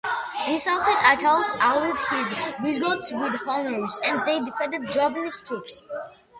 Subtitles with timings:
[0.47, 5.83] Insulted, Ataulf allied his Visigoths with Honorius, and they defeated Jovinus' troops.